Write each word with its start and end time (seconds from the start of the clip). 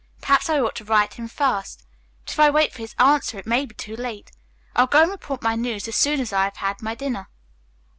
Perhaps 0.19 0.49
I 0.49 0.59
ought 0.59 0.75
to 0.77 0.83
write 0.83 1.13
him 1.13 1.27
first. 1.27 1.85
But 2.25 2.31
if 2.31 2.39
I 2.39 2.49
wait 2.49 2.71
for 2.73 2.79
his 2.79 2.95
answer 2.97 3.37
it 3.37 3.45
may 3.45 3.67
be 3.67 3.75
too 3.75 3.95
late. 3.95 4.31
I'll 4.75 4.87
go 4.87 5.03
and 5.03 5.11
report 5.11 5.43
my 5.43 5.53
news 5.53 5.87
as 5.87 5.95
soon 5.95 6.19
as 6.19 6.33
I 6.33 6.45
have 6.45 6.57
had 6.57 6.81
my 6.81 6.95
dinner." 6.95 7.27